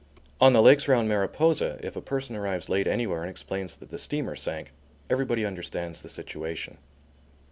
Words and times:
On 0.41 0.53
the 0.53 0.63
lakes 0.63 0.87
round 0.87 1.07
Mariposa, 1.07 1.79
if 1.83 1.95
a 1.95 2.01
person 2.01 2.35
arrives 2.35 2.69
late 2.69 2.87
anywhere 2.87 3.21
and 3.21 3.29
explains 3.29 3.75
that 3.75 3.89
the 3.91 3.99
steamer 3.99 4.35
sank, 4.35 4.73
everybody 5.11 5.45
understands 5.45 6.01
the 6.01 6.09
situation. 6.09 6.79